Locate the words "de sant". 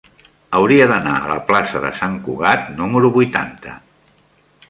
1.83-2.17